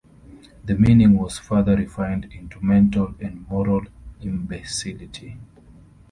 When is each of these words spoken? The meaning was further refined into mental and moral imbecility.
The 0.65 0.73
meaning 0.73 1.13
was 1.19 1.37
further 1.37 1.75
refined 1.75 2.25
into 2.33 2.59
mental 2.59 3.13
and 3.19 3.47
moral 3.47 3.83
imbecility. 4.19 5.37